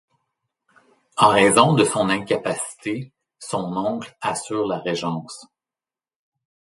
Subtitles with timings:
[1.17, 5.45] En raison de son incapacité, son oncle assure la régence.